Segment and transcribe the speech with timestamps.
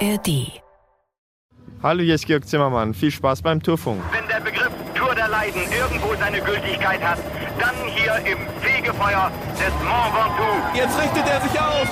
[0.00, 0.60] ARD.
[1.82, 2.94] Hallo, hier ist Georg Zimmermann.
[2.94, 4.02] Viel Spaß beim Tourfunk.
[4.12, 7.18] Wenn der Begriff Tour der Leiden irgendwo seine Gültigkeit hat,
[7.58, 10.76] dann hier im Fegefeuer des Mont Ventoux.
[10.76, 11.88] Jetzt richtet er sich auf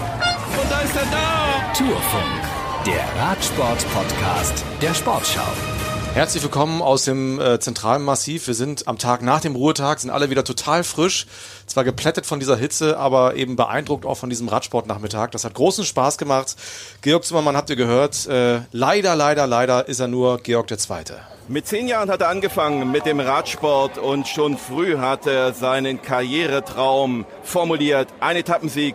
[0.60, 1.72] und da ist er da.
[1.76, 5.73] Tourfunk, der Radsport-Podcast der Sportschau.
[6.14, 8.46] Herzlich willkommen aus dem äh, zentralen Massiv.
[8.46, 11.26] Wir sind am Tag nach dem Ruhetag, sind alle wieder total frisch.
[11.66, 15.32] Zwar geplättet von dieser Hitze, aber eben beeindruckt auch von diesem Radsportnachmittag.
[15.32, 16.54] Das hat großen Spaß gemacht.
[17.02, 18.28] Georg Zimmermann habt ihr gehört.
[18.28, 21.18] Äh, leider, leider, leider ist er nur Georg der Zweite.
[21.48, 26.00] Mit zehn Jahren hat er angefangen mit dem Radsport und schon früh hat er seinen
[26.00, 28.06] Karrieretraum formuliert.
[28.20, 28.94] Ein Etappensieg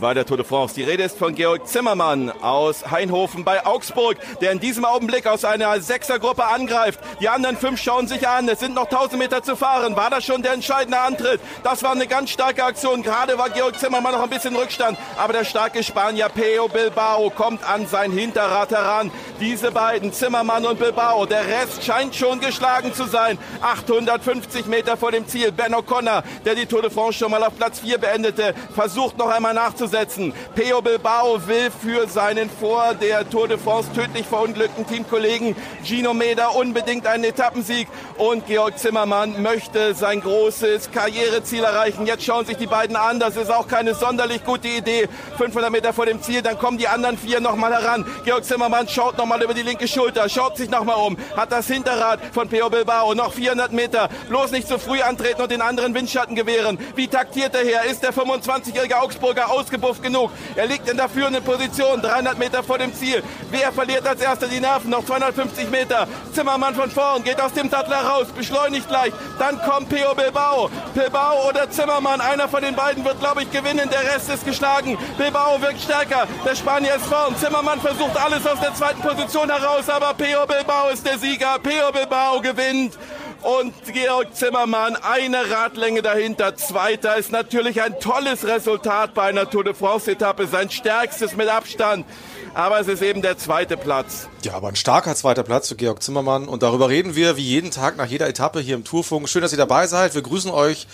[0.00, 0.74] bei der Tour de France.
[0.74, 5.44] Die Rede ist von Georg Zimmermann aus Heinhofen bei Augsburg, der in diesem Augenblick aus
[5.44, 7.00] einer Sechsergruppe angreift.
[7.20, 8.48] Die anderen fünf schauen sich an.
[8.48, 9.96] Es sind noch 1000 Meter zu fahren.
[9.96, 11.40] War das schon der entscheidende Antritt?
[11.62, 13.02] Das war eine ganz starke Aktion.
[13.02, 14.98] Gerade war Georg Zimmermann noch ein bisschen Rückstand.
[15.18, 19.10] Aber der starke Spanier Peo Bilbao kommt an sein Hinterrad heran.
[19.40, 21.26] Diese beiden, Zimmermann und Bilbao.
[21.26, 23.38] Der Rest scheint schon geschlagen zu sein.
[23.60, 25.52] 850 Meter vor dem Ziel.
[25.52, 29.28] Ben O'Connor, der die Tour de France schon mal auf Platz 4 beendete, versucht noch
[29.28, 30.32] einmal nachzudenken fortzusetzen.
[30.54, 36.48] Peo Bilbao will für seinen vor der Tour de France tödlich verunglückten Teamkollegen Gino Meda
[36.48, 37.88] unbedingt einen Etappensieg
[38.18, 42.06] und Georg Zimmermann möchte sein großes Karriereziel erreichen.
[42.06, 45.08] Jetzt schauen sich die beiden an, das ist auch keine sonderlich gute Idee.
[45.38, 48.04] 500 Meter vor dem Ziel, dann kommen die anderen vier nochmal heran.
[48.24, 52.20] Georg Zimmermann schaut nochmal über die linke Schulter, schaut sich nochmal um, hat das Hinterrad
[52.32, 56.36] von Peo Bilbao, noch 400 Meter, bloß nicht zu früh antreten und den anderen Windschatten
[56.36, 56.78] gewähren.
[56.94, 57.84] Wie taktiert er her?
[57.90, 60.30] Ist der 25-jährige Augsburger aus ausgebufft genug.
[60.54, 63.22] Er liegt in der führenden Position, 300 Meter vor dem Ziel.
[63.50, 64.90] Wer verliert als erster die Nerven?
[64.90, 66.06] Noch 250 Meter.
[66.32, 69.12] Zimmermann von vorn, geht aus dem Sattel heraus, beschleunigt gleich.
[69.38, 70.70] Dann kommt Peo Bilbao.
[70.94, 73.88] Bilbao oder Zimmermann, einer von den beiden wird, glaube ich, gewinnen.
[73.90, 74.98] Der Rest ist geschlagen.
[75.16, 76.26] Bilbao wirkt stärker.
[76.44, 77.36] Der Spanier ist vorn.
[77.36, 81.58] Zimmermann versucht alles aus der zweiten Position heraus, aber Peo Bilbao ist der Sieger.
[81.62, 82.98] Peo Bilbao gewinnt
[83.42, 86.56] und Georg Zimmermann eine Radlänge dahinter.
[86.56, 92.06] Zweiter ist natürlich ein tolles Resultat bei einer Tour de France-Etappe, sein stärkstes mit Abstand.
[92.54, 94.28] Aber es ist eben der zweite Platz.
[94.44, 96.48] Ja, aber ein starker zweiter Platz für Georg Zimmermann.
[96.48, 99.26] Und darüber reden wir wie jeden Tag nach jeder Etappe hier im Tourfunk.
[99.30, 100.14] Schön, dass ihr dabei seid.
[100.14, 100.86] Wir grüßen euch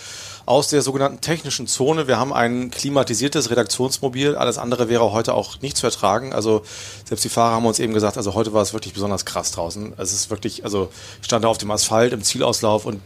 [0.45, 2.07] aus der sogenannten technischen Zone.
[2.07, 4.35] Wir haben ein klimatisiertes Redaktionsmobil.
[4.35, 6.31] Alles andere wäre heute auch nicht zu ertragen.
[6.31, 6.63] Also
[7.03, 9.93] selbst die Fahrer haben uns eben gesagt, also heute war es wirklich besonders krass draußen.
[9.97, 10.89] Es ist wirklich, also
[11.19, 13.01] ich stand da auf dem Asphalt im Zielauslauf und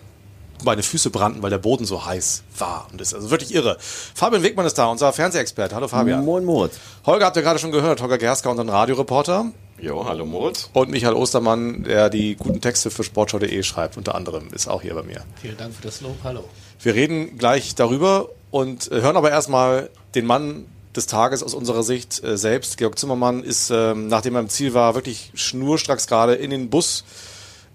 [0.64, 2.88] meine Füße brannten, weil der Boden so heiß war.
[2.92, 3.78] Und das ist also wirklich irre.
[3.80, 5.76] Fabian Wegmann ist da, unser Fernsehexperte.
[5.76, 6.24] Hallo Fabian.
[6.24, 6.80] Moin Moritz.
[7.06, 8.02] Holger habt ihr gerade schon gehört.
[8.02, 9.52] Holger Gerska, unseren Radioreporter.
[9.80, 10.70] Jo, hallo Moritz.
[10.74, 14.94] Und Michael Ostermann, der die guten Texte für sportschau.de schreibt, unter anderem, ist auch hier
[14.94, 15.26] bei mir.
[15.42, 16.16] Vielen Dank für das Lob.
[16.24, 16.46] Hallo.
[16.80, 20.66] Wir reden gleich darüber und äh, hören aber erstmal den Mann
[20.96, 22.78] des Tages aus unserer Sicht äh, selbst.
[22.78, 27.04] Georg Zimmermann ist, ähm, nachdem er im Ziel war, wirklich schnurstracks gerade in den Bus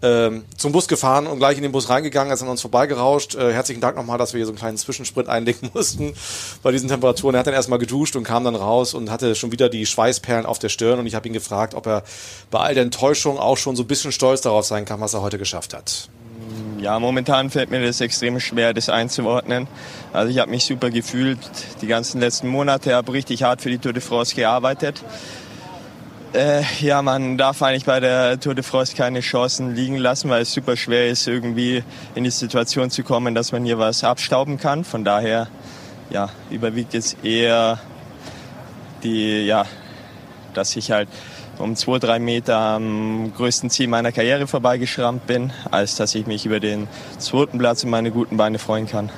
[0.02, 3.34] ähm, zum Bus gefahren und gleich in den Bus reingegangen, ist an uns vorbeigerauscht.
[3.34, 6.14] Äh, herzlichen Dank nochmal, dass wir hier so einen kleinen Zwischensprint einlegen mussten
[6.62, 7.34] bei diesen Temperaturen.
[7.34, 10.46] Er hat dann erstmal geduscht und kam dann raus und hatte schon wieder die Schweißperlen
[10.46, 12.04] auf der Stirn und ich habe ihn gefragt, ob er
[12.50, 15.22] bei all der Enttäuschung auch schon so ein bisschen stolz darauf sein kann, was er
[15.22, 16.08] heute geschafft hat.
[16.80, 19.66] Ja, momentan fällt mir das extrem schwer, das einzuordnen.
[20.12, 21.38] Also ich habe mich super gefühlt.
[21.82, 25.02] Die ganzen letzten Monate habe richtig hart für die Tour de France gearbeitet.
[26.34, 30.42] Äh, ja, man darf eigentlich bei der Tour de France keine Chancen liegen lassen, weil
[30.42, 31.82] es super schwer ist, irgendwie
[32.14, 34.84] in die Situation zu kommen, dass man hier was abstauben kann.
[34.84, 35.48] Von daher
[36.10, 37.78] ja, überwiegt jetzt eher
[39.02, 39.64] die, ja,
[40.52, 41.08] dass ich halt
[41.58, 46.44] um zwei, drei Meter am größten Ziel meiner Karriere vorbeigeschrammt bin, als dass ich mich
[46.44, 49.10] über den zweiten Platz und meine guten Beine freuen kann.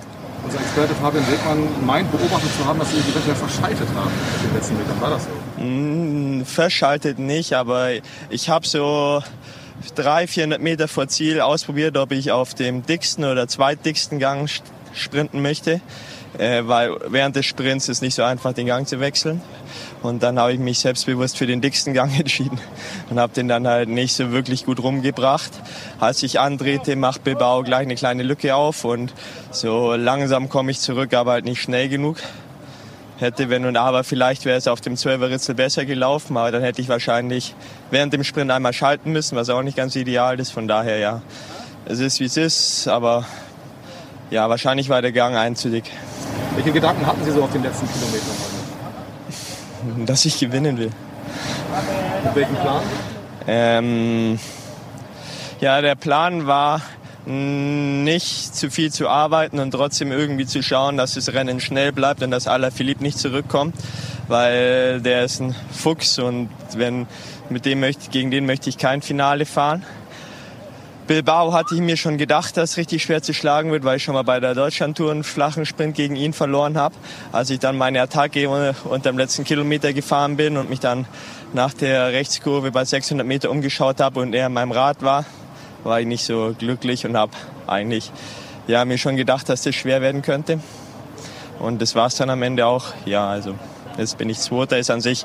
[0.43, 4.11] Unser Experte Fabian Wegmann meint beobachtet zu haben, dass Sie eventuell verschaltet haben
[4.43, 5.01] den letzten Metern.
[5.01, 5.62] War das so?
[5.62, 7.91] Mm, verschaltet nicht, aber
[8.31, 9.23] ich habe so
[9.95, 14.51] 300, 400 Meter vor Ziel ausprobiert, ob ich auf dem dicksten oder zweitdicksten Gang
[14.93, 15.81] sprinten möchte
[16.39, 19.41] äh, weil während des Sprints ist nicht so einfach, den Gang zu wechseln.
[20.03, 22.59] Und dann habe ich mich selbstbewusst für den dicksten Gang entschieden
[23.10, 25.51] und habe den dann halt nicht so wirklich gut rumgebracht.
[25.99, 29.13] Als ich andrehte, macht Bilbao gleich eine kleine Lücke auf und
[29.51, 32.16] so langsam komme ich zurück, aber halt nicht schnell genug.
[33.19, 36.63] Hätte, wenn und aber, vielleicht wäre es auf dem 12er Ritzel besser gelaufen, aber dann
[36.63, 37.54] hätte ich wahrscheinlich
[37.91, 40.53] während dem Sprint einmal schalten müssen, was auch nicht ganz ideal ist.
[40.53, 41.21] Von daher, ja,
[41.84, 43.27] es ist wie es ist, aber
[44.30, 45.84] ja, wahrscheinlich war der Gang einzügig.
[46.54, 48.34] Welche Gedanken hatten Sie so auf den letzten Kilometern?
[50.06, 50.91] Dass ich gewinnen will.
[52.24, 52.82] Mit welchem Plan?
[53.47, 54.38] Ähm,
[55.60, 56.80] ja, der Plan war
[57.27, 62.22] nicht zu viel zu arbeiten und trotzdem irgendwie zu schauen, dass das Rennen schnell bleibt
[62.22, 63.74] und dass Alaphilippe nicht zurückkommt,
[64.27, 67.06] weil der ist ein Fuchs und wenn
[67.50, 69.84] mit dem möchte, gegen den möchte ich kein Finale fahren.
[71.10, 74.04] Bilbao hatte ich mir schon gedacht, dass es richtig schwer zu schlagen wird, weil ich
[74.04, 76.95] schon mal bei der Deutschlandtour einen flachen Sprint gegen ihn verloren habe.
[77.33, 81.07] Als ich dann meine Attacke unter dem letzten Kilometer gefahren bin und mich dann
[81.53, 85.24] nach der Rechtskurve bei 600 Meter umgeschaut habe und er in meinem Rad war,
[85.83, 87.33] war ich nicht so glücklich und habe
[87.66, 88.13] eigentlich
[88.68, 90.60] ja, mir schon gedacht, dass das schwer werden könnte.
[91.59, 92.84] Und das war es dann am Ende auch.
[93.04, 93.56] Ja, also
[93.98, 95.24] jetzt bin ich Zweiter, ist an sich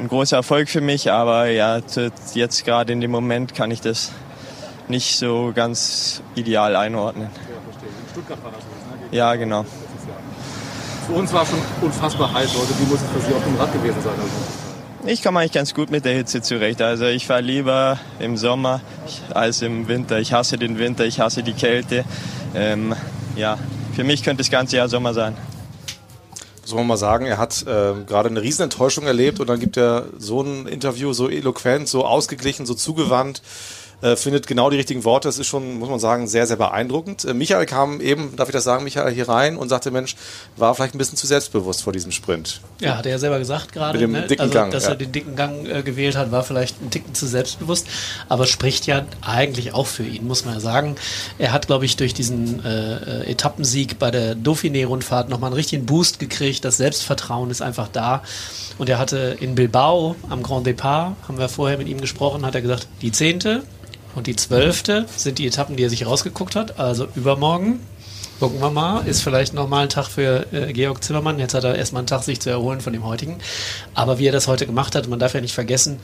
[0.00, 1.78] ein großer Erfolg für mich, aber ja,
[2.34, 4.10] jetzt gerade in dem Moment kann ich das
[4.88, 7.28] nicht so ganz ideal einordnen.
[7.32, 7.88] Ja, verstehe.
[7.88, 9.16] In Stuttgart war das ne?
[9.16, 9.64] Ja, genau.
[11.06, 12.78] Für uns war es schon unfassbar heiß heute.
[12.80, 14.14] Wie muss es für Sie auf dem Rad gewesen sein?
[14.14, 15.08] Also?
[15.08, 16.82] Ich komme eigentlich ganz gut mit der Hitze zurecht.
[16.82, 18.80] Also ich fahre lieber im Sommer
[19.32, 20.18] als im Winter.
[20.18, 22.04] Ich hasse den Winter, ich hasse die Kälte.
[22.54, 22.94] Ähm,
[23.36, 23.56] ja,
[23.94, 25.36] für mich könnte das ganze Jahr Sommer sein.
[26.64, 30.06] Soll man mal sagen, er hat äh, gerade eine Riesenenttäuschung erlebt und dann gibt er
[30.18, 33.42] so ein Interview so eloquent, so ausgeglichen, so zugewandt
[34.02, 35.28] äh, findet genau die richtigen Worte.
[35.28, 37.24] Das ist schon, muss man sagen, sehr, sehr beeindruckend.
[37.24, 40.16] Äh, Michael kam eben, darf ich das sagen, Michael hier rein und sagte, Mensch,
[40.56, 42.60] war vielleicht ein bisschen zu selbstbewusst vor diesem Sprint.
[42.80, 44.26] Ja, hat er ja selber gesagt gerade, ne?
[44.38, 44.90] also, Gang, dass ja.
[44.90, 47.86] er den dicken Gang äh, gewählt hat, war vielleicht ein Ticken zu selbstbewusst,
[48.28, 50.96] aber spricht ja eigentlich auch für ihn, muss man ja sagen.
[51.38, 56.18] Er hat, glaube ich, durch diesen äh, Etappensieg bei der Dauphiné-Rundfahrt nochmal einen richtigen Boost
[56.18, 56.64] gekriegt.
[56.64, 58.22] Das Selbstvertrauen ist einfach da.
[58.78, 62.54] Und er hatte in Bilbao am Grand Depart, haben wir vorher mit ihm gesprochen, hat
[62.54, 63.62] er gesagt, die zehnte
[64.16, 67.80] und die zwölfte sind die Etappen, die er sich rausgeguckt hat, also übermorgen.
[68.40, 71.38] Gucken wir mal, ist vielleicht nochmal ein Tag für äh, Georg Zimmermann.
[71.38, 73.38] Jetzt hat er erstmal einen Tag, sich zu erholen von dem heutigen.
[73.94, 75.98] Aber wie er das heute gemacht hat, man darf ja nicht vergessen,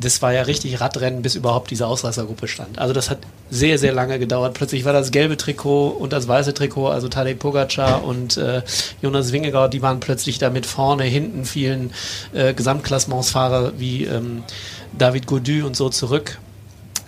[0.00, 2.78] das war ja richtig Radrennen, bis überhaupt diese Ausreißergruppe stand.
[2.78, 3.18] Also das hat
[3.50, 4.54] sehr, sehr lange gedauert.
[4.54, 8.62] Plötzlich war das gelbe Trikot und das weiße Trikot, also Tadej Pogacar und äh,
[9.02, 11.92] Jonas Wingegaard, die waren plötzlich da mit vorne, hinten vielen
[12.32, 14.44] äh, Gesamtklassementsfahrer wie ähm,
[14.96, 16.38] David Gaudu und so zurück.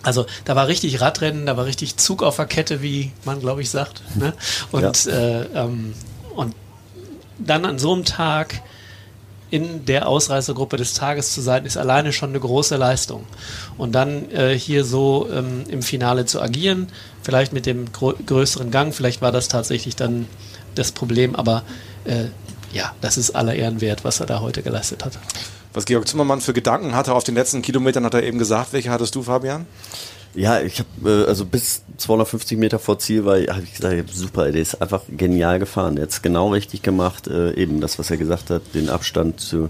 [0.02, 3.62] Also da war richtig Radrennen, da war richtig Zug auf der Kette, wie man glaube
[3.62, 4.02] ich sagt.
[4.14, 4.32] Ne?
[4.72, 5.94] Und, äh, ähm,
[6.34, 6.54] und
[7.38, 8.62] dann an so einem Tag
[9.50, 13.26] in der Ausreißergruppe des Tages zu sein, ist alleine schon eine große Leistung.
[13.76, 16.88] Und dann äh, hier so ähm, im Finale zu agieren,
[17.22, 20.26] vielleicht mit dem grö größeren Gang, vielleicht war das tatsächlich dann
[20.76, 21.64] das Problem, aber
[22.04, 22.26] äh,
[22.72, 25.18] ja, das ist aller Ehren wert, was er da heute geleistet hat.
[25.72, 28.72] Was Georg Zimmermann für Gedanken hatte auf den letzten Kilometern, hat er eben gesagt.
[28.72, 29.66] Welche hattest du, Fabian?
[30.34, 34.52] Ja, ich habe äh, also bis 250 Meter vor Ziel war, habe ich gesagt, super,
[34.52, 35.96] der ist einfach genial gefahren.
[35.96, 37.26] Der hat's genau richtig gemacht.
[37.26, 39.68] Äh, eben das, was er gesagt hat, den Abstand zu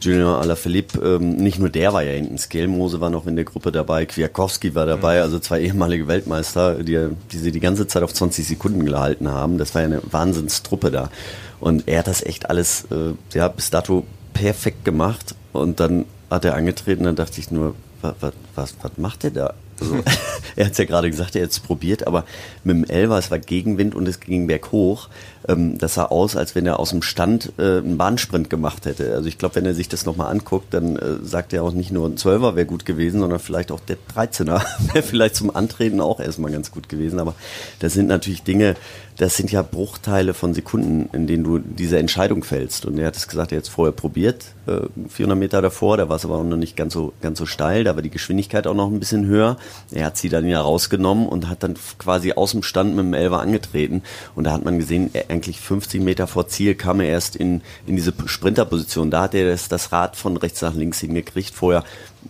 [0.00, 1.16] Julien Alaphilippe.
[1.16, 4.74] Ähm, nicht nur der war ja hinten, Skelmose war noch in der Gruppe dabei, Kwiatkowski
[4.74, 8.84] war dabei, also zwei ehemalige Weltmeister, die, die sie die ganze Zeit auf 20 Sekunden
[8.84, 9.56] gehalten haben.
[9.56, 11.10] Das war ja eine Wahnsinnstruppe da.
[11.58, 14.04] Und er hat das echt alles, äh, ja, bis dato
[14.34, 15.34] perfekt gemacht.
[15.52, 18.14] Und dann hat er angetreten, dann dachte ich nur, was,
[18.54, 19.54] was, was macht der da?
[19.80, 19.96] Also,
[20.56, 22.24] er hat es ja gerade gesagt, er hat es probiert, aber
[22.64, 25.08] mit dem Elver, es war Gegenwind und es ging berghoch.
[25.48, 29.14] Ähm, das sah aus, als wenn er aus dem Stand äh, einen Bahnsprint gemacht hätte.
[29.14, 31.90] Also ich glaube, wenn er sich das nochmal anguckt, dann äh, sagt er auch nicht
[31.90, 34.62] nur ein Zwölfer wäre gut gewesen, sondern vielleicht auch der 13er
[34.92, 37.18] wäre vielleicht zum Antreten auch erstmal ganz gut gewesen.
[37.18, 37.34] Aber
[37.80, 38.76] das sind natürlich Dinge,
[39.18, 42.86] das sind ja Bruchteile von Sekunden, in denen du diese Entscheidung fällst.
[42.86, 46.08] Und er hat es gesagt, er hat es vorher probiert, äh, 400 Meter davor, da
[46.08, 48.66] war es aber auch noch nicht ganz so, ganz so steil, da war die Geschwindigkeit
[48.66, 49.56] auch noch ein bisschen höher.
[49.90, 53.14] Er hat sie dann ja rausgenommen und hat dann quasi aus dem Stand mit dem
[53.14, 54.02] Elfer angetreten.
[54.34, 57.96] Und da hat man gesehen, eigentlich 50 Meter vor Ziel kam er erst in, in
[57.96, 59.10] diese Sprinterposition.
[59.10, 61.54] Da hat er das, das Rad von rechts nach links hingekriegt.
[61.54, 61.84] Vorher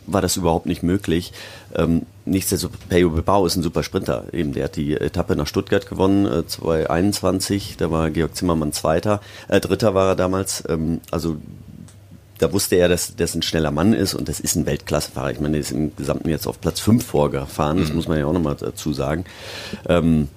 [0.07, 1.33] war das überhaupt nicht möglich.
[1.75, 4.25] Ähm, nichtsdestotrotz, Bilbao ist ein super Sprinter.
[4.33, 7.77] Eben, der hat die Etappe nach Stuttgart gewonnen, äh, 2021.
[7.77, 10.65] Da war Georg Zimmermann Zweiter, äh, Dritter war er damals.
[10.69, 11.37] Ähm, also
[12.39, 15.31] da wusste er, dass das ein schneller Mann ist und das ist ein Weltklassefahrer.
[15.31, 18.27] Ich meine, der ist im Gesamten jetzt auf Platz 5 vorgefahren, das muss man ja
[18.27, 19.25] auch nochmal dazu sagen.
[19.89, 20.29] Ähm,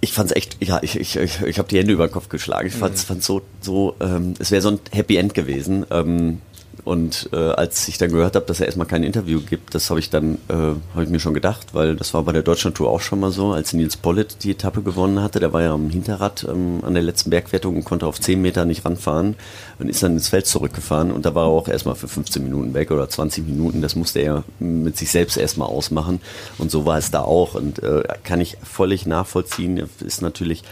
[0.00, 2.68] ich fand's echt, ja, ich, ich, ich, ich habe die Hände über den Kopf geschlagen.
[2.68, 5.84] Ich fand's, fand's so, so ähm, es wäre so ein Happy End gewesen.
[5.90, 6.40] Ähm,
[6.88, 10.00] und äh, als ich dann gehört habe, dass er erstmal kein Interview gibt, das habe
[10.00, 13.02] ich dann, äh, habe ich mir schon gedacht, weil das war bei der Deutschlandtour auch
[13.02, 15.38] schon mal so, als Nils Pollitt die Etappe gewonnen hatte.
[15.38, 18.64] Der war ja am Hinterrad ähm, an der letzten Bergwertung und konnte auf 10 Meter
[18.64, 19.36] nicht ranfahren
[19.78, 21.12] und ist dann ins Feld zurückgefahren.
[21.12, 23.82] Und da war er auch erstmal für 15 Minuten weg oder 20 Minuten.
[23.82, 26.22] Das musste er mit sich selbst erstmal ausmachen.
[26.56, 27.54] Und so war es da auch.
[27.54, 29.90] Und äh, kann ich völlig nachvollziehen.
[30.00, 30.64] Ist natürlich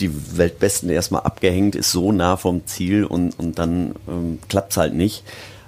[0.00, 4.94] die Weltbesten erstmal abgehängt, ist so nah vom Ziel und, und dann ähm, klappt's halt
[4.94, 4.99] nicht.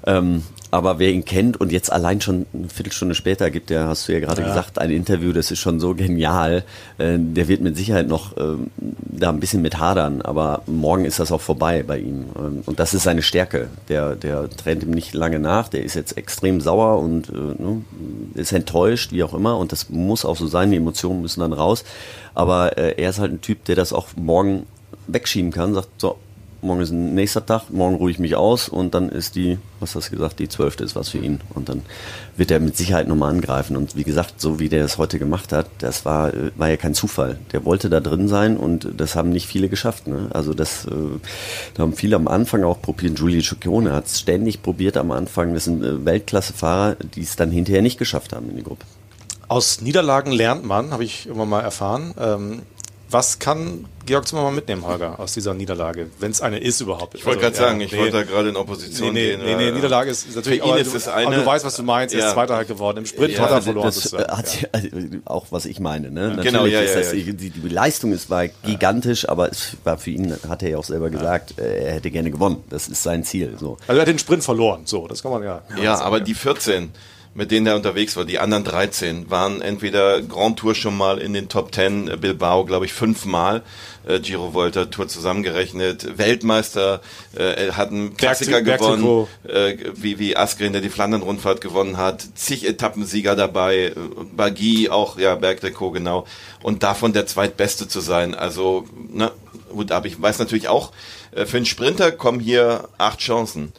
[0.07, 4.09] Ähm, aber wer ihn kennt und jetzt allein schon eine Viertelstunde später gibt er, hast
[4.09, 4.49] du ja gerade Ja.
[4.49, 6.65] gesagt, ein Interview, das ist schon so genial.
[6.97, 11.21] Äh, der wird mit Sicherheit noch ähm, da ein bisschen mit hadern, aber morgen ist
[11.21, 12.25] das auch vorbei bei ihm.
[12.39, 13.69] Ähm, und das ist seine Stärke.
[13.91, 17.85] Der, der trennt ihm nicht lange nach, der ist jetzt extrem sauer und äh, ne,
[18.33, 19.59] ist enttäuscht, wie auch immer.
[19.59, 21.85] Und das muss auch so sein, die Emotionen müssen dann raus.
[22.35, 24.65] Aber äh, er ist halt ein Typ, der das auch morgen
[25.07, 26.17] wegschieben kann, sagt so,
[26.63, 29.95] morgen ist ein nächster Tag, morgen ruhe ich mich aus und dann ist die, was
[29.95, 31.41] hast du gesagt, die zwölfte ist was für ihn.
[31.55, 31.83] Und dann
[32.37, 33.77] wird er mit Sicherheit nochmal angreifen.
[33.77, 36.77] Und wie gesagt, so wie der es heute gemacht hat, das war, äh, war ja
[36.77, 37.39] kein Zufall.
[37.53, 40.07] Der wollte da drin sein und das haben nicht viele geschafft.
[40.07, 40.29] Ne?
[40.33, 40.91] Also das, äh,
[41.75, 43.17] da haben viele am Anfang auch probiert.
[43.17, 45.55] Giulio Ciccone hat es ständig probiert am Anfang.
[45.55, 48.85] Das sind äh, Weltklassefahrer, die es dann hinterher nicht geschafft haben in die Gruppe.
[49.49, 52.15] Aus Niederlagen lernt man, habe ich immer mal erfahren.
[52.19, 52.63] Ähm,
[53.13, 57.15] was kann Georg Zimmermann mitnehmen, Holger, aus dieser Niederlage, wenn es eine ist überhaupt?
[57.15, 59.41] Ich wollte gerade sagen, ich wollte da gerade in Opposition nee, nee, gehen.
[59.45, 61.83] Nee, nee, äh, Niederlage ist, natürlich aber, ist es aber eine- du weißt, was du
[61.85, 62.33] meinst, er ist Ja.
[62.33, 62.99] Zweiter halt geworden.
[62.99, 63.87] Im Sprint Ja, hat er also verloren.
[63.87, 64.89] Das äh, hat also
[65.27, 66.11] auch was ich meine.
[66.11, 66.31] Ne?
[66.43, 67.33] Genau, Natürlich ja, ist ja, das, ja.
[67.33, 70.85] Die, die Leistung ist war gigantisch, aber es war für ihn, hat er ja auch
[70.85, 72.65] selber gesagt, äh, er hätte gerne gewonnen.
[72.71, 73.57] Das ist sein Ziel.
[73.59, 73.77] So.
[73.87, 75.63] Also er hat den Sprint verloren, so, das kann man ja.
[75.81, 76.91] Ja, aber die 14,
[77.35, 81.33] mit denen er unterwegs war, die anderen 13, waren entweder Grand Tour schon mal in
[81.33, 83.63] den Top 10, äh, Bilbao, glaube ich, fünfmal,
[84.07, 87.01] äh, Giro Volta Tour zusammengerechnet, Weltmeister,
[87.35, 92.23] äh, hat einen Klassiker Berg- gewonnen, äh, wie, wie Askren, der die Flandern-Rundfahrt gewonnen hat,
[92.35, 93.95] zig Etappensieger dabei, äh,
[94.37, 96.27] Bagui auch, ja, Bergtrikot, genau,
[96.63, 99.33] und davon der zweitbeste zu sein, also, ne,
[99.71, 100.93] gut, aber ich weiß natürlich auch,
[101.33, 103.73] äh, für einen Sprinter kommen hier acht Chancen.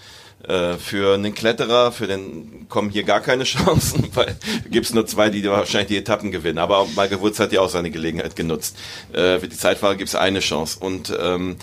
[0.47, 4.35] Äh, für einen Kletterer, für den kommen hier gar keine Chancen, weil
[4.69, 6.57] gibt's nur zwei, die wahrscheinlich die Etappen gewinnen.
[6.57, 8.77] Aber Michael Woods hat ja auch seine Gelegenheit genutzt.
[9.13, 10.79] Äh, für die Zeitfahrer gibt's eine Chance.
[10.79, 11.55] Und ähm,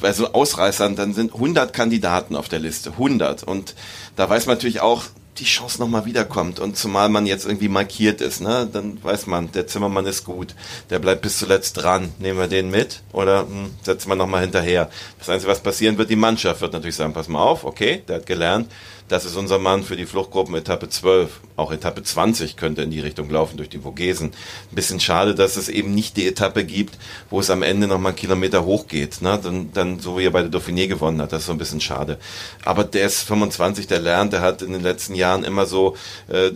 [0.00, 2.90] bei so Ausreißern, dann sind 100 Kandidaten auf der Liste.
[2.90, 3.44] 100.
[3.44, 3.74] Und
[4.16, 5.04] da weiß man natürlich auch,
[5.38, 6.60] die Chance nochmal wiederkommt.
[6.60, 10.54] Und zumal man jetzt irgendwie markiert ist, ne, dann weiß man, der Zimmermann ist gut.
[10.90, 12.12] Der bleibt bis zuletzt dran.
[12.18, 14.90] Nehmen wir den mit oder hm, setzen wir nochmal hinterher.
[15.18, 18.16] Das Einzige, was passieren wird, die Mannschaft wird natürlich sagen, pass mal auf, okay, der
[18.16, 18.70] hat gelernt.
[19.06, 21.40] Das ist unser Mann für die Fluchtgruppen Etappe 12.
[21.56, 24.28] Auch Etappe 20 könnte in die Richtung laufen durch die Vogesen.
[24.28, 26.96] Ein bisschen schade, dass es eben nicht die Etappe gibt,
[27.28, 29.20] wo es am Ende nochmal einen Kilometer hochgeht.
[29.20, 29.38] Ne?
[29.42, 31.32] Dann, dann so wie er bei der Dauphiné gewonnen hat.
[31.32, 32.18] Das ist so ein bisschen schade.
[32.64, 35.96] Aber der ist 25, der lernt, der hat in den letzten Jahren immer so,
[36.28, 36.50] äh,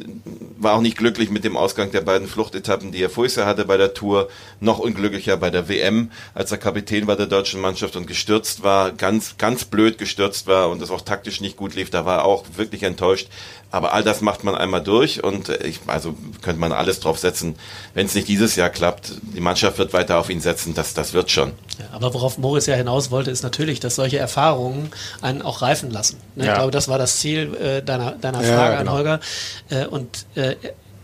[0.59, 3.77] war auch nicht glücklich mit dem Ausgang der beiden Fluchtetappen, die er vorher hatte bei
[3.77, 4.29] der Tour.
[4.61, 8.91] Noch unglücklicher bei der WM, als er Kapitän war der deutschen Mannschaft und gestürzt war,
[8.91, 11.91] ganz, ganz blöd gestürzt war und das auch taktisch nicht gut lief.
[11.91, 13.29] Da war er auch wirklich enttäuscht.
[13.71, 17.19] Aber all das macht man einmal durch und äh, ich, also könnte man alles drauf
[17.19, 17.57] setzen.
[17.93, 21.13] Wenn es nicht dieses Jahr klappt, die Mannschaft wird weiter auf ihn setzen, das, das
[21.13, 21.53] wird schon.
[21.79, 24.91] Ja, aber worauf Moritz ja hinaus wollte, ist natürlich, dass solche Erfahrungen
[25.21, 26.17] einen auch reifen lassen.
[26.35, 26.47] Ne?
[26.47, 26.53] Ja.
[26.53, 28.91] Ich glaube, das war das Ziel äh, deiner, deiner Ja, Frage genau.
[28.91, 29.21] an Holger.
[29.69, 30.57] Äh, und äh,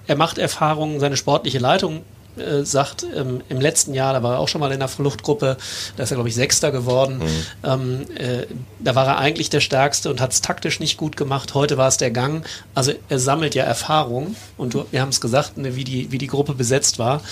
[0.06, 2.02] er macht Erfahrungen, seine sportliche Leitung
[2.38, 5.56] äh, sagt, ähm, im letzten Jahr, da war er auch schon mal in der Fluchtgruppe,
[5.96, 7.22] da ist er, glaube ich, Sechster geworden.
[7.62, 8.46] Ähm, äh,
[8.80, 11.54] da war er eigentlich der Stärkste und hat es taktisch nicht gut gemacht.
[11.54, 12.44] Heute war es der Gang.
[12.74, 16.18] Also er sammelt ja Erfahrung und du, wir haben es gesagt, ne, wie, die, wie
[16.18, 17.22] die Gruppe besetzt war.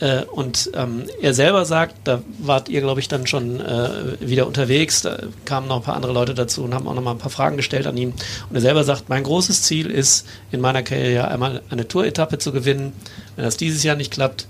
[0.00, 4.46] Äh, und ähm, er selber sagt, da wart ihr, glaube ich, dann schon äh, wieder
[4.46, 7.18] unterwegs, da kamen noch ein paar andere Leute dazu und haben auch noch mal ein
[7.18, 8.14] paar Fragen gestellt an ihn.
[8.48, 12.50] Und er selber sagt, mein großes Ziel ist, in meiner Karriere einmal eine Tour-Etappe zu
[12.50, 12.94] gewinnen.
[13.36, 14.46] Wenn das dieses Jahr nicht klappt,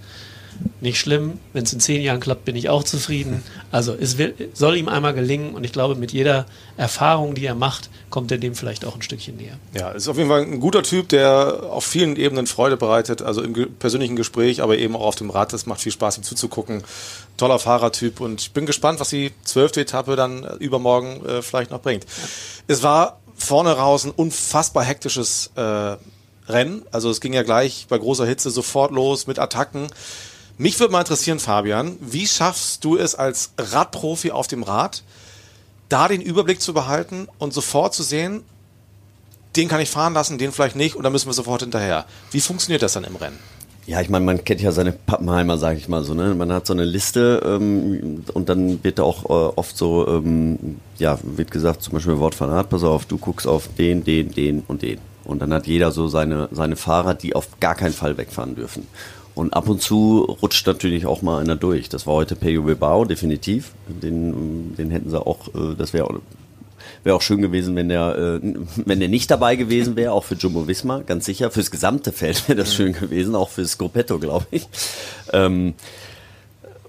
[0.81, 1.39] nicht schlimm.
[1.53, 3.43] Wenn es in zehn Jahren klappt, bin ich auch zufrieden.
[3.71, 6.47] Also es will, soll ihm einmal gelingen und ich glaube, mit jeder
[6.77, 9.59] Erfahrung, die er macht, kommt er dem vielleicht auch ein Stückchen näher.
[9.75, 13.43] Ja, ist auf jeden Fall ein guter Typ, der auf vielen Ebenen Freude bereitet, also
[13.43, 15.53] im persönlichen Gespräch, aber eben auch auf dem Rad.
[15.53, 16.83] Es macht viel Spaß, ihm zuzugucken.
[17.37, 21.71] Toller Fahrertyp und ich bin gespannt, was die zwölfte Etappe dann äh, übermorgen äh, vielleicht
[21.71, 22.05] noch bringt.
[22.67, 25.97] Es war vorne raus ein unfassbar hektisches äh,
[26.53, 26.83] Rennen.
[26.91, 29.89] Also es ging ja gleich bei großer Hitze sofort los mit Attacken.
[30.59, 35.03] Mich würde mal interessieren, Fabian, wie schaffst du es als Radprofi auf dem Rad,
[35.89, 38.43] da den Überblick zu behalten und sofort zu sehen,
[39.57, 42.05] den kann ich fahren lassen, den vielleicht nicht und dann müssen wir sofort hinterher.
[42.31, 43.39] Wie funktioniert das dann im Rennen?
[43.87, 46.15] Ja, ich meine, man kennt ja seine Pappenheimer, sage ich mal so.
[46.15, 46.35] Ne?
[46.35, 50.79] Man hat so eine Liste ähm, und dann wird da auch äh, oft so, ähm,
[50.99, 54.31] ja, wird gesagt, zum Beispiel Wort von Art, pass auf, du guckst auf den, den,
[54.31, 54.99] den und den.
[55.31, 58.87] Und dann hat jeder so seine, seine Fahrer, die auf gar keinen Fall wegfahren dürfen.
[59.37, 61.89] Und ab und zu rutscht natürlich auch mal einer durch.
[61.89, 63.73] Das war heute Peyo Bilbao, definitiv.
[63.89, 66.21] Den, den hätten sie auch, äh, das wäre
[67.05, 70.35] Wäre auch schön gewesen, wenn der, äh, wenn der nicht dabei gewesen wäre, auch für
[70.35, 71.51] Jumbo Visma, ganz sicher.
[71.51, 74.67] Fürs gesamte Feld wäre das schön gewesen, auch fürs Gruppetto, glaube ich.
[75.33, 75.75] Ähm,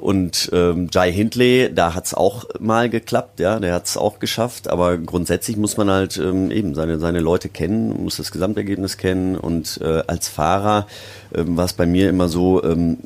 [0.02, 4.68] Und ähm, Jai Hindley, da hat's auch mal geklappt, ja, der hat's auch geschafft.
[4.68, 9.38] Aber grundsätzlich muss man halt ähm, eben seine, seine Leute kennen, muss das Gesamtergebnis kennen.
[9.38, 10.88] Und äh, als Fahrer
[11.36, 12.98] ähm, war es bei mir immer so, ähm,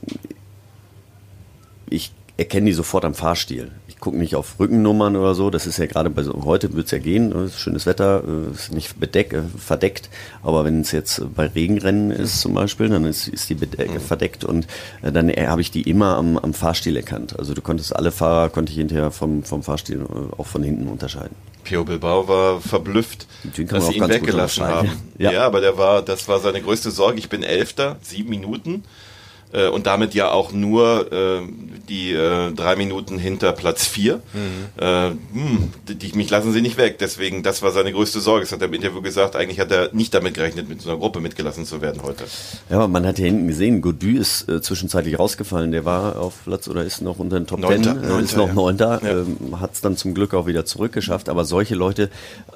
[1.90, 3.72] ich erkenne die sofort am Fahrstil.
[3.88, 5.50] Ich gucke nicht auf Rückennummern oder so.
[5.50, 7.30] Das ist ja gerade bei so, heute wird es ja gehen.
[7.30, 10.10] ne, schönes Wetter, äh, ist nicht bedeck, äh, verdeckt.
[10.44, 14.44] Aber wenn es jetzt bei Regenrennen ist zum Beispiel, dann ist, ist die bedeck, verdeckt
[14.44, 14.68] und
[15.02, 17.40] äh, dann habe ich die immer am, am Fahrstil erkannt.
[17.40, 20.06] Also du konntest alle Fahrer konnte ich hinterher vom, vom Fahrstil
[20.38, 21.36] auch von hinten unterscheiden.
[21.64, 24.92] Pio Bilbao war verblüfft, dass sie auch ihn weggelassen haben.
[25.18, 25.32] Ja.
[25.32, 25.46] Ja.
[25.46, 27.18] aber der war, das war seine größte Sorge.
[27.18, 28.84] Ich bin Elfter, sieben Minuten.
[29.56, 31.42] Äh, und damit ja auch nur äh,
[31.88, 34.22] die äh, drei Minuten hinter Platz vier.
[34.78, 36.98] Äh, hm, die, die, mich lassen sie nicht weg.
[37.00, 38.42] Deswegen, das war seine größte Sorge.
[38.42, 39.36] Das hat er im Interview gesagt.
[39.36, 42.26] Eigentlich hat er nicht damit gerechnet, mit so einer Gruppe mitgelassen zu werden heute.
[42.70, 45.72] Ja, aber man hat ja hinten gesehen, Godu ist äh, zwischenzeitlich rausgefallen.
[45.72, 48.54] Der war auf Platz oder ist noch unter den Top Ten, äh, ist noch ja.
[48.54, 49.12] Neunter, Ja.
[49.12, 51.30] ähm, hat es dann zum Glück auch wieder zurückgeschafft.
[51.30, 52.10] Aber solche Leute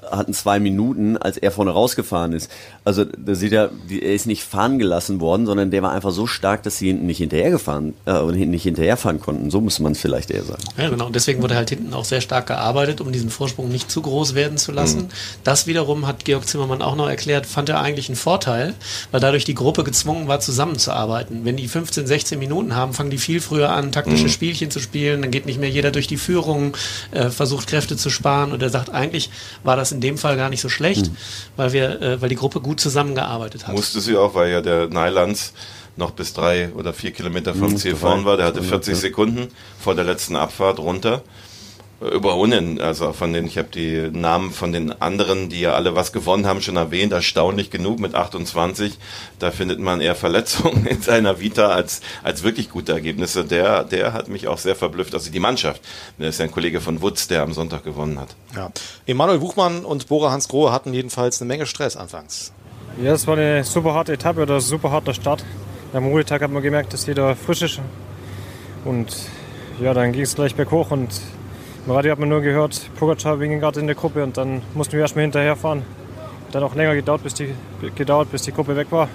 [0.10, 2.52] hatten zwei Minuten, als er vorne rausgefahren ist.
[2.84, 6.26] Also da sieht er, er ist nicht fahren gelassen worden, sondern der war einfach so
[6.28, 9.50] stark, dass sie hinten nicht hinterhergefahren äh, und hinten nicht hinterherfahren konnten.
[9.50, 10.62] So muss man es vielleicht eher sagen.
[10.78, 11.06] Ja, genau.
[11.08, 14.36] Und deswegen wurde halt hinten auch sehr stark gearbeitet, um diesen Vorsprung nicht zu groß
[14.36, 15.04] werden zu lassen.
[15.04, 15.08] Mhm.
[15.44, 18.74] Das wiederum hat Georg Zimmermann auch noch erklärt, fand er eigentlich einen Vorteil,
[19.12, 21.46] weil dadurch die Gruppe gezwungen war, zusammenzuarbeiten.
[21.46, 24.30] Wenn die 15, 16 Minuten haben, fangen die viel früher an, taktische Mhm.
[24.30, 25.22] Spielchen zu spielen.
[25.22, 26.76] Dann geht nicht mehr jeder durch die Führung,
[27.12, 28.52] äh, versucht Kräfte zu sparen.
[28.52, 29.30] Und er sagt, eigentlich
[29.64, 31.16] war das in dem Fall gar nicht so schlecht, Mhm.
[31.56, 33.76] weil wir, äh, weil die Gruppe gut zusammengearbeitet hat.
[33.76, 35.54] Musste sie auch, weil ja der Neilands
[36.00, 38.38] noch bis drei oder vier Kilometer vom Mhm, Ziel vorn war.
[38.38, 39.00] Der hatte Ja, 40 ja.
[39.00, 41.22] Sekunden vor der letzten Abfahrt runter.
[42.02, 45.96] Äh, Überrunden, also von den, ich habe die Namen von den anderen, die ja alle
[45.98, 47.12] was gewonnen haben, schon erwähnt.
[47.12, 48.98] Erstaunlich genug mit 28.
[49.38, 53.44] Da findet man eher Verletzungen in seiner Vita als, als wirklich gute Ergebnisse.
[53.44, 55.14] Der, der hat mich auch sehr verblüfft.
[55.14, 55.82] Also die Mannschaft.
[56.18, 58.30] Der ist ja ein Kollege von Wutz, der am Sonntag gewonnen hat.
[58.56, 58.72] Ja.
[59.06, 62.54] Emanuel Buchmann und Bora Hans Grohe hatten jedenfalls eine Menge Stress anfangs.
[63.04, 65.44] Ja, es war eine super harte Etappe oder super harter Start.
[65.92, 67.80] Am Ruhetag hat man gemerkt, dass jeder frisch ist.
[68.86, 69.16] Und
[69.82, 71.10] ja, dann ging es gleich berghoch und
[71.86, 74.94] im Radio hat man nur gehört, Pogacar wegen gerade in der Gruppe und dann mussten
[74.94, 75.84] wir erstmal hinterherfahren.
[76.52, 77.54] Dann auch länger gedauert, bis die,
[77.96, 79.08] gedauert, bis die Gruppe weg war.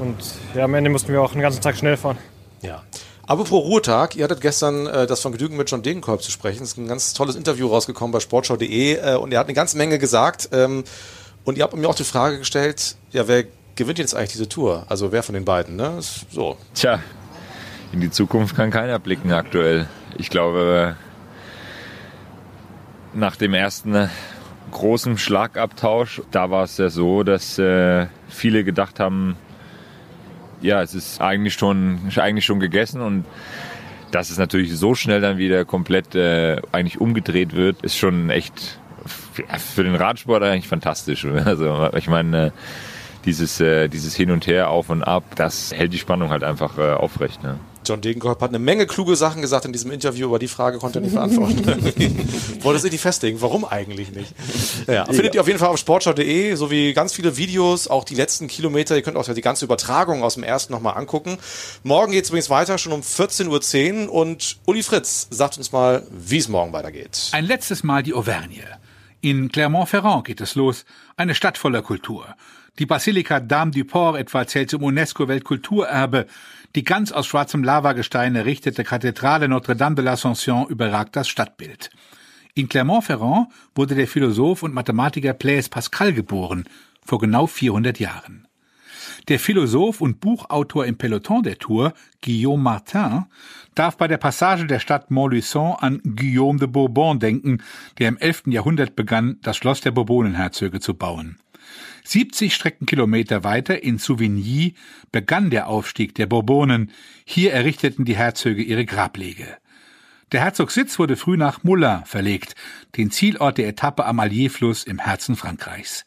[0.00, 0.16] Und
[0.54, 2.18] ja, am Ende mussten wir auch den ganzen Tag schnell fahren.
[2.62, 2.82] Ja.
[3.26, 6.64] Apropos Ruhetag, ihr hattet gestern äh, das Vergnügen mit John Degenkolb zu sprechen.
[6.64, 9.76] Es ist ein ganz tolles Interview rausgekommen bei sportschau.de äh, und er hat eine ganze
[9.76, 10.48] Menge gesagt.
[10.52, 10.82] Ähm,
[11.44, 13.44] und ihr habt mir auch die Frage gestellt, ja, wer
[13.80, 14.84] gewinnt jetzt eigentlich diese Tour?
[14.90, 15.96] Also wer von den beiden, ne?
[16.00, 16.58] So.
[16.74, 17.00] Tja,
[17.92, 19.88] in die Zukunft kann keiner blicken aktuell.
[20.18, 20.96] Ich glaube,
[23.14, 24.10] nach dem ersten
[24.70, 29.36] großen Schlagabtausch, da war es ja so, dass äh, viele gedacht haben,
[30.60, 33.24] ja, es ist eigentlich schon, eigentlich schon gegessen und
[34.10, 38.78] dass es natürlich so schnell dann wieder komplett äh, eigentlich umgedreht wird, ist schon echt
[39.74, 41.24] für den Radsport eigentlich fantastisch.
[41.46, 42.50] Also ich meine, äh,
[43.24, 46.78] dieses, äh, dieses Hin und Her, auf und ab, das hält die Spannung halt einfach
[46.78, 47.42] äh, aufrecht.
[47.42, 47.58] Ne?
[47.84, 50.98] John Degenkolb hat eine Menge kluge Sachen gesagt in diesem Interview, aber die Frage konnte
[50.98, 51.64] er nicht beantworten.
[52.62, 54.34] Wollte sich nicht festlegen, warum eigentlich nicht?
[54.86, 58.48] Ja, findet ihr auf jeden Fall auf sportschau.de, sowie ganz viele Videos, auch die letzten
[58.48, 58.96] Kilometer.
[58.96, 61.38] Ihr könnt auch die ganze Übertragung aus dem ersten nochmal angucken.
[61.82, 66.06] Morgen geht es übrigens weiter, schon um 14.10 Uhr und Uli Fritz sagt uns mal,
[66.10, 67.30] wie es morgen weitergeht.
[67.32, 68.79] Ein letztes Mal die Auvergne.
[69.22, 70.86] In Clermont-Ferrand geht es los,
[71.18, 72.34] eine Stadt voller Kultur.
[72.78, 76.26] Die Basilika Dame du Port etwa zählt zum UNESCO-Weltkulturerbe.
[76.74, 81.90] Die ganz aus schwarzem Lavagestein errichtete Kathedrale Notre-Dame de l'Ascension überragt das Stadtbild.
[82.54, 86.64] In Clermont-Ferrand wurde der Philosoph und Mathematiker Blaise Pascal geboren,
[87.04, 88.48] vor genau 400 Jahren.
[89.28, 91.92] Der Philosoph und Buchautor im Peloton der Tour,
[92.24, 93.26] Guillaume Martin,
[93.74, 97.62] darf bei der Passage der Stadt Montluçon an Guillaume de Bourbon denken,
[97.98, 98.44] der im 11.
[98.46, 101.38] Jahrhundert begann, das Schloss der Bourbonenherzöge zu bauen.
[102.04, 104.74] 70 Streckenkilometer weiter in Souvigny
[105.12, 106.90] begann der Aufstieg der Bourbonen.
[107.24, 109.46] Hier errichteten die Herzöge ihre Grablege.
[110.32, 112.54] Der Herzogssitz wurde früh nach Moulins verlegt,
[112.96, 116.04] den Zielort der Etappe am Allier-Fluss im Herzen Frankreichs.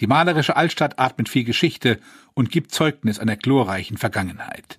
[0.00, 1.98] Die malerische Altstadt atmet viel Geschichte
[2.34, 4.78] und gibt Zeugnis einer glorreichen Vergangenheit.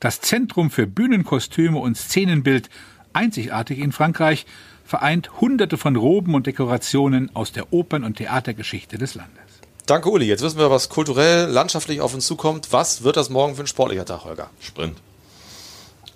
[0.00, 2.68] Das Zentrum für Bühnenkostüme und Szenenbild,
[3.12, 4.46] einzigartig in Frankreich,
[4.84, 9.42] vereint hunderte von Roben und Dekorationen aus der Opern- und Theatergeschichte des Landes.
[9.86, 10.26] Danke, Uli.
[10.26, 12.72] Jetzt wissen wir, was kulturell, landschaftlich auf uns zukommt.
[12.72, 14.50] Was wird das morgen für ein sportlicher Tag, Holger?
[14.60, 14.98] Sprint.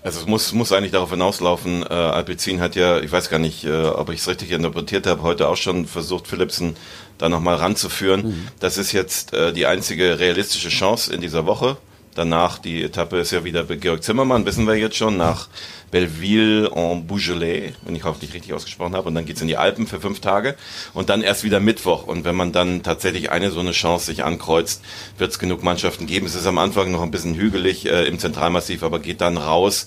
[0.03, 3.65] Also es muss, muss eigentlich darauf hinauslaufen, äh, Alpecin hat ja, ich weiß gar nicht,
[3.65, 6.77] äh, ob ich es richtig interpretiert habe, heute auch schon versucht, Philipsen
[7.19, 8.49] da nochmal ranzuführen.
[8.61, 11.77] Das ist jetzt äh, die einzige realistische Chance in dieser Woche.
[12.17, 15.49] Danach, die Etappe ist ja wieder bei Georg Zimmermann, wissen wir jetzt schon, nach
[15.91, 19.09] Belleville en Beaujolais, wenn ich hoffentlich richtig ausgesprochen habe.
[19.09, 20.57] Und dann geht's in die Alpen für fünf Tage
[20.95, 22.07] und dann erst wieder Mittwoch.
[22.07, 24.83] Und wenn man dann tatsächlich eine so eine Chance sich ankreuzt,
[25.19, 26.25] wird's genug Mannschaften geben.
[26.25, 29.87] Es ist am Anfang noch ein bisschen hügelig äh, im Zentralmassiv, aber geht dann raus.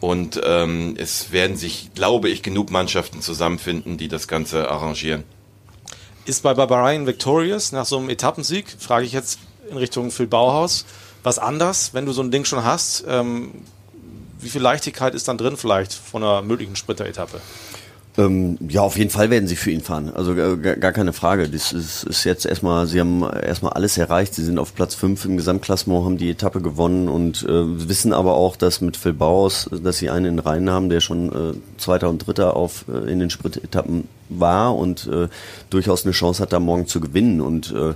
[0.00, 5.24] Und ähm, es werden sich, glaube ich, genug Mannschaften zusammenfinden, die das Ganze arrangieren.
[6.30, 10.84] Ist bei Bahrain Victorious nach so einem Etappensieg, frage ich jetzt in Richtung Phil Bauhaus,
[11.24, 13.04] was anders, wenn du so ein Ding schon hast?
[13.08, 13.50] Ähm,
[14.38, 17.40] wie viel Leichtigkeit ist dann drin vielleicht von einer möglichen Sprinter-Etappe?
[18.16, 20.12] Ähm, ja, auf jeden Fall werden sie für ihn fahren.
[20.14, 21.48] Also äh, gar keine Frage.
[21.48, 24.32] Das ist, ist jetzt erstmal, sie haben erstmal alles erreicht.
[24.32, 28.36] Sie sind auf Platz 5 im Gesamtklassement, haben die Etappe gewonnen und äh, wissen aber
[28.36, 32.08] auch, dass mit Phil Baus, dass sie einen in Reihen haben, der schon äh, Zweiter
[32.08, 35.28] und Dritter auf äh, in den Sprintetappen war und äh,
[35.68, 37.40] durchaus eine Chance hat, da morgen zu gewinnen.
[37.40, 37.94] Und äh,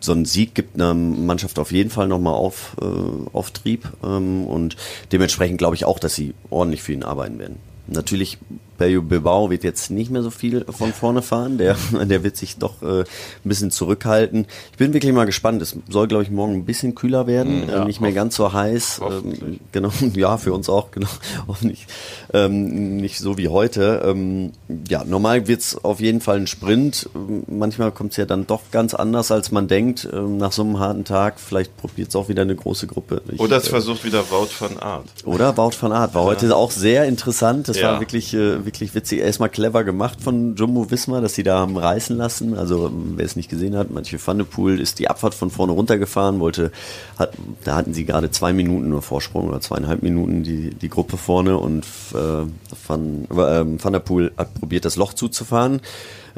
[0.00, 4.76] so ein Sieg gibt einer Mannschaft auf jeden Fall nochmal auf, äh, Auftrieb ähm, und
[5.12, 7.56] dementsprechend glaube ich auch, dass sie ordentlich für ihn arbeiten werden.
[7.86, 8.38] Natürlich
[8.78, 11.58] Pello Bilbao wird jetzt nicht mehr so viel von vorne fahren.
[11.58, 13.04] Der, der wird sich doch äh, ein
[13.44, 14.46] bisschen zurückhalten.
[14.72, 15.62] Ich bin wirklich mal gespannt.
[15.62, 18.52] Es soll, glaube ich, morgen ein bisschen kühler werden, Ja, äh, nicht mehr ganz so
[18.52, 19.00] heiß.
[19.08, 21.08] Ähm, genau, ja, für uns auch, genau.
[21.60, 21.86] Nicht,
[22.32, 24.02] ähm, nicht so wie heute.
[24.04, 24.52] Ähm,
[24.88, 27.08] ja, normal wird's auf jeden Fall ein Sprint.
[27.14, 30.08] Ähm, Manchmal kommt's ja dann doch ganz anders, als man denkt.
[30.12, 33.22] Ähm, nach so einem harten Tag, vielleicht probiert's auch wieder eine große Gruppe.
[33.30, 35.06] Ich, Oder es äh, versucht wieder Wout van Aert.
[35.24, 37.68] oder Wout van Aert war heute auch sehr interessant.
[37.68, 37.92] Das Ja.
[37.92, 39.20] war wirklich, äh, wirklich witzig.
[39.20, 42.56] Erstmal clever gemacht von Jumbo Wismar, dass sie da haben reißen lassen.
[42.56, 46.40] Also ähm, wer es nicht gesehen hat, manche Poel ist die Abfahrt von vorne runtergefahren,
[46.40, 46.72] wollte,
[47.18, 47.32] hat,
[47.64, 51.58] da hatten sie gerade zwei Minuten nur Vorsprung oder zweieinhalb Minuten die, die Gruppe vorne
[51.58, 52.46] und äh,
[52.86, 55.80] Van, äh, Van der Poel hat probiert, das Loch zuzufahren.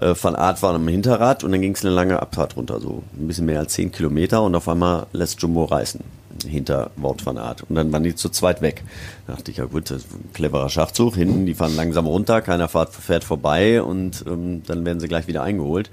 [0.00, 3.02] Äh, Van Aert war am Hinterrad und dann ging es eine lange Abfahrt runter, so
[3.18, 7.38] ein bisschen mehr als zehn Kilometer und auf einmal lässt Jumbo reißen hinter Wout van
[7.38, 7.62] Aert.
[7.68, 8.82] Und dann waren die zu zweit weg.
[9.26, 11.14] Da dachte ich, ja gut, das ist ein cleverer Schachzug.
[11.14, 15.26] Hinten, die fahren langsam runter, keiner fährt, fährt vorbei und ähm, dann werden sie gleich
[15.26, 15.90] wieder eingeholt.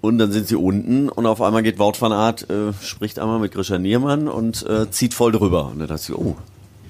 [0.00, 3.38] Und dann sind sie unten und auf einmal geht Wout van Aert, äh, spricht einmal
[3.38, 5.66] mit Grisha Niermann und äh, zieht voll drüber.
[5.66, 6.36] Und da dachte ich, oh,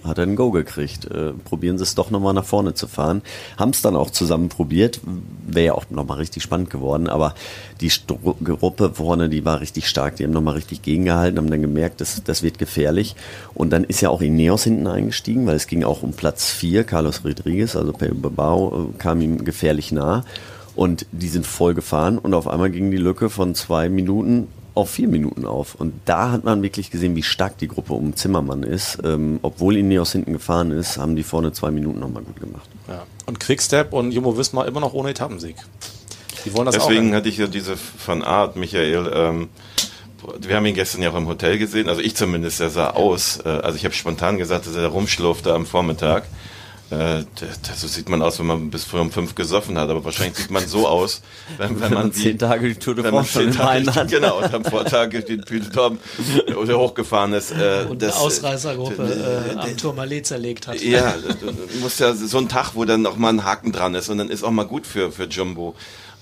[0.07, 1.05] hat er ein Go gekriegt.
[1.07, 3.23] Äh, probieren sie es doch nochmal nach vorne zu fahren.
[3.57, 5.01] Haben es dann auch zusammen probiert.
[5.47, 7.09] Wäre ja auch nochmal richtig spannend geworden.
[7.09, 7.35] Aber
[7.81, 10.17] die Stru Gruppe vorne, die war richtig stark.
[10.17, 13.17] Die haben nochmal richtig gegengehalten, haben dann gemerkt, das, das wird gefährlich.
[13.55, 16.85] Und dann ist ja auch Ineos hinten eingestiegen, weil es ging auch um Platz 4.
[16.85, 20.25] Carlos Rodriguez, also Bilbao, äh, kam ihm gefährlich nah.
[20.75, 24.91] Und die sind voll gefahren und auf einmal ging die Lücke von zwei Minuten auf
[24.91, 25.75] vier Minuten auf.
[25.75, 28.99] Und da hat man wirklich gesehen, wie stark die Gruppe um Zimmermann ist.
[29.05, 32.69] Ähm, obwohl Ineos hinten gefahren ist, haben die vorne zwei Minuten nochmal gut gemacht.
[32.87, 33.05] Ja.
[33.25, 35.57] Und Quickstep und Jumbo Wismar immer noch ohne Etappensieg.
[36.45, 37.17] Die wollen das Deswegen auch.
[37.17, 39.49] hatte ich ja diese Van Art, Michael, ähm,
[40.41, 43.41] wir haben ihn gestern ja auch im Hotel gesehen, also ich zumindest, der sah aus,
[43.45, 46.25] äh, also ich habe spontan gesagt, dass er rumschlurfte am Vormittag.
[46.89, 47.25] Äh,
[47.75, 50.53] so sieht man aus, wenn man bis früh um fünf gesoffen hat, aber wahrscheinlich sieht
[50.53, 51.21] man so aus,
[51.59, 54.09] wenn, wenn man zehn Tage die Tour de wenn France schon Tage, hat.
[54.09, 55.99] genau, und am Vortag den Püdeltorben
[56.57, 57.51] oder hochgefahren ist.
[57.51, 60.81] Äh, Und das, eine Ausreißergruppe äh, äh, am Tourmalet zerlegt hat.
[60.81, 63.97] ja, du, du musst ja so ein Tag, wo dann noch mal ein Haken dran
[63.97, 65.75] ist und dann ist auch mal gut für, für Jumbo.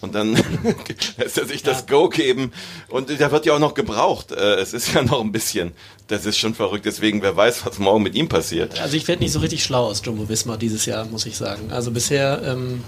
[0.04, 0.34] Und dann
[1.18, 2.52] lässt er sich das Go geben.
[2.88, 4.30] Und der wird ja auch noch gebraucht.
[4.32, 5.72] Äh, Es ist ja noch ein bisschen.
[6.06, 6.86] Das ist schon verrückt.
[6.86, 8.80] Deswegen, wer weiß, was morgen mit ihm passiert.
[8.80, 11.72] Also ich werde nicht so richtig schlau aus Jumbo Wismar dieses Jahr, muss ich sagen.
[11.72, 12.84] Also bisher, ähm,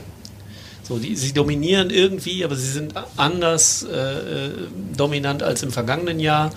[0.87, 4.51] so die, sie dominieren irgendwie, aber sie sind anders äh, äh,
[4.97, 6.53] dominant als im vergangenen Jahr.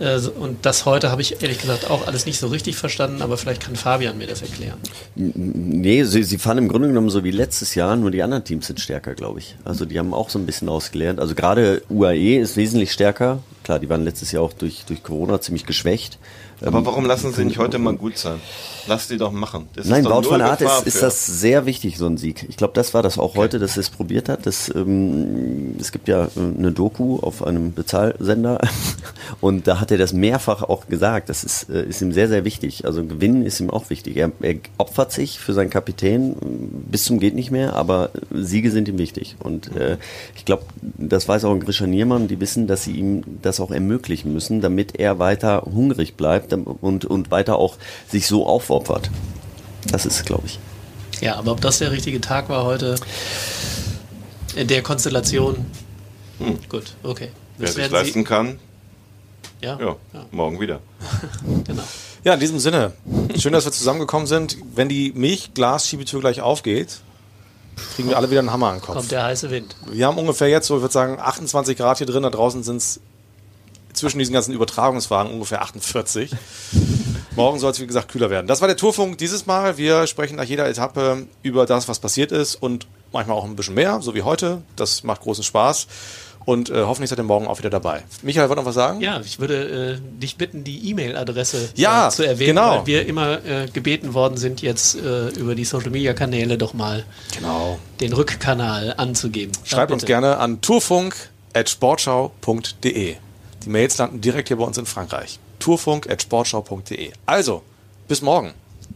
[0.00, 3.36] Äh, und das heute habe ich ehrlich gesagt auch alles nicht so richtig verstanden, aber
[3.36, 4.78] vielleicht kann Fabian mir das erklären.
[5.14, 8.66] Nee, sie, sie fahren im Grunde genommen so wie letztes Jahr, nur die anderen Teams
[8.66, 9.56] sind stärker, glaube ich.
[9.64, 11.20] Also die haben auch so ein bisschen ausgelernt.
[11.20, 13.40] Also gerade UAE ist wesentlich stärker.
[13.62, 16.18] Klar, die waren letztes Jahr auch durch, durch Corona ziemlich geschwächt.
[16.62, 18.40] Aber Ähm, warum lassen sie nicht heute mal gut sein?
[18.86, 19.68] Lass die doch machen.
[19.74, 22.46] Das Nein, Wout van Gefahr ist, ist das sehr wichtig, so ein Sieg.
[22.48, 24.46] Ich glaube, das war das auch heute, dass er es probiert hat.
[24.46, 28.60] Das, ähm, es gibt ja äh, eine Doku auf einem Bezahlsender
[29.40, 31.28] und da hat er das mehrfach auch gesagt.
[31.28, 32.84] Das ist, äh, ist ihm sehr, sehr wichtig.
[32.84, 34.16] Also Gewinnen ist ihm auch wichtig.
[34.16, 36.36] Er, er opfert sich für seinen Kapitän äh,
[36.90, 39.36] bis zum geht nicht mehr, aber Siege sind ihm wichtig.
[39.38, 39.98] Und äh,
[40.34, 43.70] ich glaube, das weiß auch ein Grisha Niermann, die wissen, dass sie ihm das auch
[43.70, 47.76] ermöglichen müssen, damit er weiter hungrig bleibt und, und weiter auch
[48.08, 49.10] sich so aufopfert.
[49.90, 50.58] Das ist, glaube ich.
[51.20, 52.94] Ja, aber ob das der richtige Tag war heute
[54.54, 55.66] in der Konstellation,
[56.38, 56.58] Hm.
[56.68, 57.30] gut, okay.
[57.58, 58.58] Wer Das sich werden leisten Sie, kann,
[59.60, 59.96] ja, ja,
[60.30, 60.80] morgen wieder.
[61.66, 61.82] genau.
[62.24, 62.92] Ja, in diesem Sinne.
[63.36, 64.56] Schön, dass wir zusammengekommen sind.
[64.74, 67.00] Wenn die Milchglas-Schiebetür gleich aufgeht,
[67.94, 68.96] kriegen wir alle wieder einen Hammer an den Kopf.
[68.96, 69.76] Kommt der heiße Wind.
[69.90, 72.22] Wir haben ungefähr jetzt, so ich würde sagen, 28 Grad hier drin.
[72.22, 73.00] Da draußen sind es
[73.92, 76.30] zwischen diesen ganzen Übertragungswagen ungefähr 48.
[77.36, 78.46] Morgen soll es, wie gesagt, kühler werden.
[78.46, 79.78] Das war der Tourfunk dieses Mal.
[79.78, 83.74] Wir sprechen nach jeder Etappe über das, was passiert ist und manchmal auch ein bisschen
[83.74, 84.62] mehr, so wie heute.
[84.76, 85.86] Das macht großen Spaß.
[86.46, 88.02] Und äh, hoffentlich seid ihr morgen auch wieder dabei.
[88.22, 89.00] Michael, wollt noch was sagen?
[89.02, 92.78] Ja, ich würde äh, dich bitten, die E-Mail-Adresse Ja, äh, zu erwähnen, genau.
[92.78, 97.04] weil wir immer äh, gebeten worden sind, jetzt äh, über die Social-Media-Kanäle doch mal
[97.36, 97.78] Genau.
[98.00, 99.52] den Rückkanal anzugeben.
[99.64, 103.16] Schreibt uns gerne an tourfunk.sportschau.de.
[103.64, 105.38] Die Mails landen direkt hier bei uns in Frankreich.
[105.60, 107.12] tourfunk.sportschau.de.
[107.26, 107.62] Also,
[108.08, 108.54] bis morgen.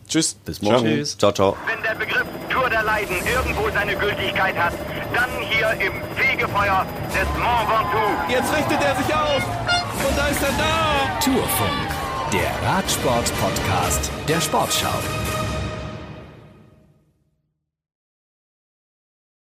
[0.09, 0.35] Tschüss.
[0.44, 0.85] Bis morgen.
[0.85, 1.16] Tschüss.
[1.16, 1.57] Ciao, ciao.
[1.66, 4.74] Wenn der Begriff Tour der Leiden irgendwo seine Gültigkeit hat,
[5.14, 8.33] dann hier im Fegefeuer des Mont Ventoux.
[8.33, 9.42] Jetzt richtet er sich auf.
[10.09, 11.20] Und da ist er da.
[11.20, 11.88] Tourfunk,
[12.33, 15.34] der Radsport-Podcast der Sportschau.